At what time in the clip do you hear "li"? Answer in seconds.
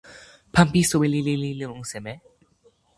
1.59-1.65